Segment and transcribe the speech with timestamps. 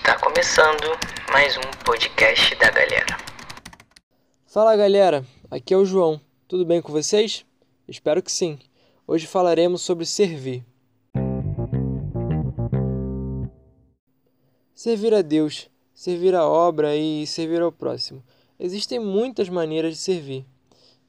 [0.00, 0.98] Está começando
[1.30, 3.18] mais um podcast da galera.
[4.46, 6.18] Fala galera, aqui é o João.
[6.48, 7.44] Tudo bem com vocês?
[7.86, 8.58] Espero que sim.
[9.06, 10.64] Hoje falaremos sobre servir.
[14.74, 18.24] Servir a Deus, servir a obra e servir ao próximo.
[18.58, 20.46] Existem muitas maneiras de servir,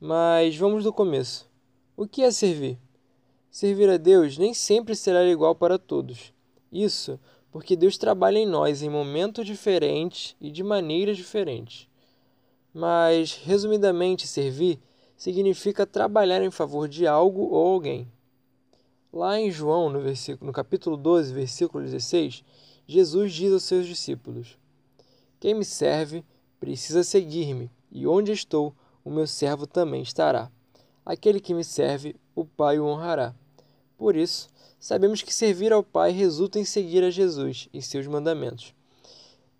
[0.00, 1.46] mas vamos do começo.
[1.94, 2.78] O que é servir?
[3.50, 6.32] Servir a Deus nem sempre será igual para todos.
[6.72, 7.20] Isso
[7.50, 11.88] porque Deus trabalha em nós em momentos diferentes e de maneiras diferentes.
[12.72, 14.78] Mas, resumidamente, servir
[15.16, 18.10] significa trabalhar em favor de algo ou alguém.
[19.12, 22.44] Lá em João, no, versículo, no capítulo 12, versículo 16,
[22.86, 24.58] Jesus diz aos seus discípulos:
[25.40, 26.24] Quem me serve
[26.60, 30.50] precisa seguir-me, e onde estou, o meu servo também estará.
[31.04, 33.34] Aquele que me serve, o Pai o honrará.
[33.98, 38.72] Por isso, sabemos que servir ao Pai resulta em seguir a Jesus e seus mandamentos.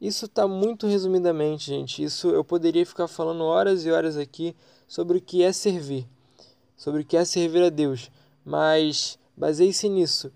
[0.01, 2.04] Isso está muito resumidamente, gente.
[2.04, 4.54] Isso eu poderia ficar falando horas e horas aqui
[4.87, 6.07] sobre o que é servir,
[6.77, 8.12] sobre o que é servir a Deus,
[8.45, 10.32] mas baseie-se nisso.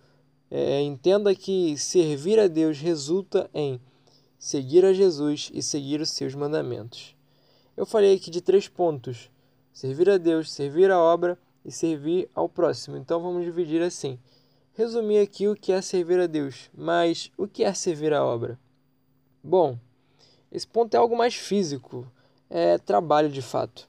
[0.50, 3.80] É, entenda que servir a Deus resulta em
[4.36, 7.14] seguir a Jesus e seguir os seus mandamentos.
[7.76, 9.30] Eu falei aqui de três pontos:
[9.72, 12.96] servir a Deus, servir a obra e servir ao próximo.
[12.96, 14.18] Então vamos dividir assim
[14.74, 18.58] resumir aqui o que é servir a Deus, mas o que é servir a obra?
[19.42, 19.78] Bom,
[20.50, 22.10] esse ponto é algo mais físico,
[22.48, 23.88] é trabalho de fato.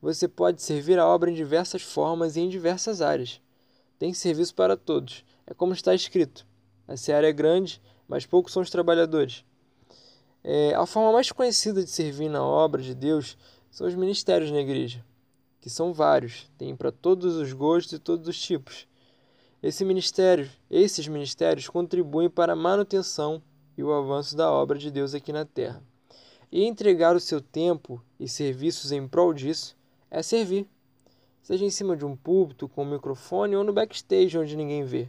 [0.00, 3.40] Você pode servir a obra em diversas formas e em diversas áreas.
[3.98, 6.46] Tem serviço para todos, é como está escrito.
[6.86, 9.44] A seara é grande, mas poucos são os trabalhadores.
[10.42, 13.36] É, a forma mais conhecida de servir na obra de Deus
[13.70, 15.04] são os ministérios na igreja,
[15.60, 18.86] que são vários, tem para todos os gostos e todos os tipos.
[19.62, 23.42] Esse ministério, esses ministérios contribuem para a manutenção
[23.76, 25.82] e o avanço da obra de Deus aqui na terra.
[26.50, 29.76] E entregar o seu tempo e serviços em prol disso
[30.10, 30.66] é servir,
[31.42, 35.08] seja em cima de um púlpito com um microfone ou no backstage onde ninguém vê.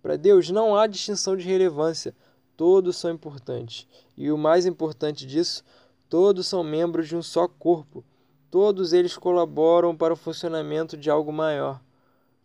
[0.00, 2.14] Para Deus não há distinção de relevância,
[2.56, 3.86] todos são importantes.
[4.16, 5.62] E o mais importante disso,
[6.08, 8.04] todos são membros de um só corpo.
[8.50, 11.80] Todos eles colaboram para o funcionamento de algo maior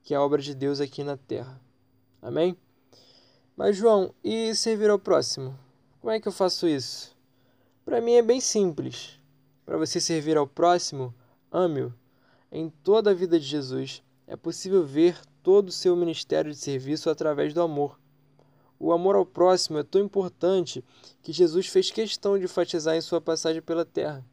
[0.04, 1.60] que é a obra de Deus aqui na terra.
[2.22, 2.58] Amém?
[3.56, 5.58] Mas, João, e servir ao próximo?
[6.02, 7.16] Como é que eu faço isso?
[7.86, 9.20] Para mim é bem simples.
[9.66, 11.14] Para você servir ao próximo,
[11.50, 11.94] ame-o.
[12.52, 17.10] Em toda a vida de Jesus, é possível ver todo o seu ministério de serviço
[17.10, 17.98] através do amor.
[18.78, 20.84] O amor ao próximo é tão importante
[21.22, 24.26] que Jesus fez questão de enfatizar em sua passagem pela terra.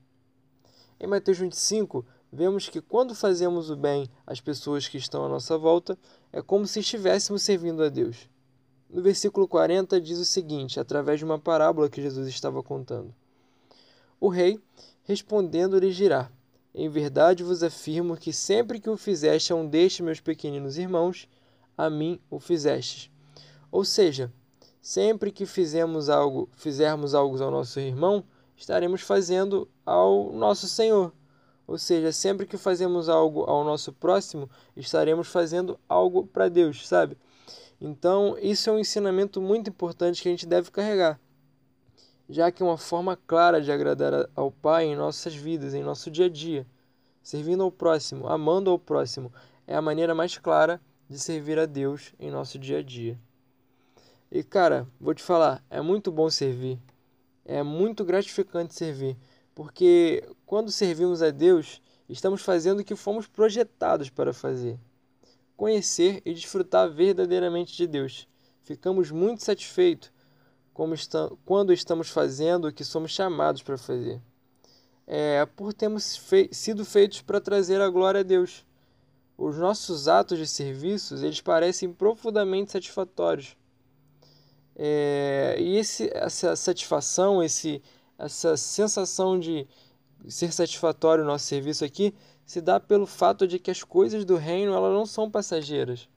[1.03, 5.57] Em Mateus 25, vemos que quando fazemos o bem às pessoas que estão à nossa
[5.57, 5.99] volta,
[6.31, 8.29] é como se estivéssemos servindo a Deus.
[8.91, 13.15] No versículo 40 diz o seguinte, através de uma parábola que Jesus estava contando:
[14.21, 14.61] O rei,
[15.05, 16.31] respondendo, lhe dirá:
[16.75, 21.27] Em verdade vos afirmo que sempre que o fizeste a um destes meus pequeninos irmãos,
[21.79, 23.11] a mim o fizestes.
[23.73, 24.31] Ou seja,
[24.83, 28.23] sempre que fizermos algo, fizermos algo ao nosso irmão,
[28.61, 31.13] estaremos fazendo ao nosso Senhor.
[31.67, 37.17] Ou seja, sempre que fazemos algo ao nosso próximo, estaremos fazendo algo para Deus, sabe?
[37.81, 41.19] Então, isso é um ensinamento muito importante que a gente deve carregar,
[42.29, 46.11] já que é uma forma clara de agradar ao Pai em nossas vidas, em nosso
[46.11, 46.67] dia a dia.
[47.23, 49.33] Servindo ao próximo, amando ao próximo,
[49.67, 53.19] é a maneira mais clara de servir a Deus em nosso dia a dia.
[54.31, 56.79] E cara, vou te falar, é muito bom servir.
[57.51, 59.17] É muito gratificante servir.
[59.57, 64.79] Porque quando servimos a Deus, estamos fazendo o que fomos projetados para fazer:
[65.57, 68.29] conhecer e desfrutar verdadeiramente de Deus.
[68.63, 70.13] Ficamos muito satisfeitos
[71.45, 74.23] quando estamos fazendo o que somos chamados para fazer.
[75.05, 78.65] É por termos fei sido feitos para trazer a glória a Deus.
[79.37, 83.57] Os nossos atos de serviços eles parecem profundamente satisfatórios.
[84.83, 87.83] É, e esse, essa satisfação, esse
[88.19, 89.69] essa sensação de
[90.27, 92.15] ser satisfatório o nosso serviço aqui
[92.47, 96.09] se dá pelo fato de que as coisas do reino elas não são passageiras.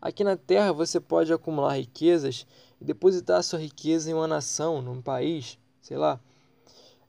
[0.00, 2.44] Aqui na terra você pode acumular riquezas
[2.80, 6.20] e depositar sua riqueza em uma nação, num país, sei lá.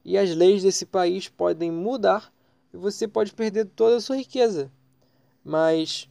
[0.06, 2.32] E as leis desse país podem mudar
[2.72, 4.72] e você pode perder toda a sua riqueza.
[5.44, 6.08] Mas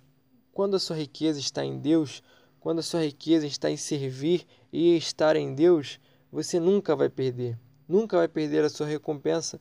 [0.52, 2.20] quando a sua riqueza está em Deus,
[2.60, 6.00] quando a sua riqueza está em servir e estar em Deus,
[6.30, 7.58] você nunca vai perder.
[7.88, 9.60] Nunca vai perder a sua recompensa,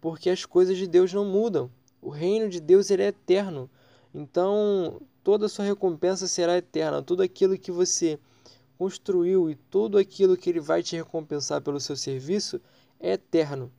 [0.00, 1.70] porque as coisas de Deus não mudam.
[2.00, 3.70] O reino de Deus ele é eterno.
[4.14, 7.02] Então, toda a sua recompensa será eterna.
[7.02, 8.18] Tudo aquilo que você
[8.78, 12.60] construiu e tudo aquilo que ele vai te recompensar pelo seu serviço
[12.98, 13.70] é eterno.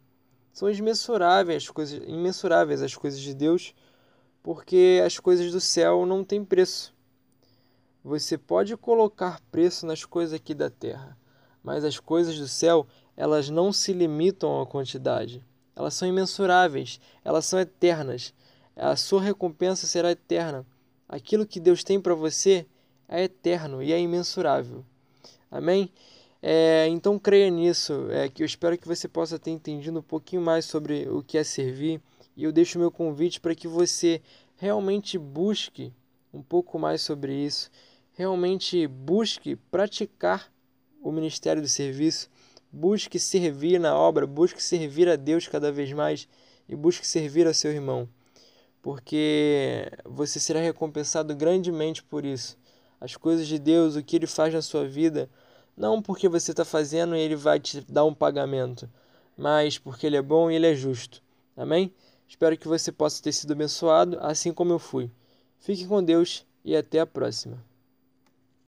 [0.51, 3.73] São imensuráveis as coisas, imensuráveis as coisas de Deus,
[4.43, 6.93] porque as coisas do céu não têm preço.
[8.03, 11.17] Você pode colocar preço nas coisas aqui da terra,
[11.61, 15.45] mas as coisas do céu, elas não se limitam à quantidade.
[15.75, 18.33] Elas são imensuráveis, elas são eternas.
[18.75, 20.65] A sua recompensa será eterna.
[21.07, 22.65] Aquilo que Deus tem para você
[23.07, 24.85] é eterno e é imensurável.
[25.51, 25.91] Amém?
[26.41, 30.41] É, então creia nisso, é, que eu espero que você possa ter entendido um pouquinho
[30.41, 32.01] mais sobre o que é servir
[32.35, 34.21] e eu deixo o meu convite para que você
[34.55, 35.93] realmente busque
[36.33, 37.69] um pouco mais sobre isso,
[38.19, 40.51] realmente busque praticar
[41.01, 42.29] o ministério do serviço,
[42.69, 46.27] busque servir na obra, busque servir a Deus cada vez mais
[46.67, 48.09] e busque servir ao seu irmão,
[48.81, 52.57] porque você será recompensado grandemente por isso.
[52.99, 55.29] As coisas de Deus, o que Ele faz na sua vida,
[55.77, 58.89] não porque você está fazendo e ele vai te dar um pagamento,
[59.37, 61.23] mas porque ele é bom e ele é justo.
[61.55, 61.93] Amém?
[62.27, 65.09] Espero que você possa ter sido abençoado, assim como eu fui.
[65.57, 67.68] Fique com Deus e até a próxima.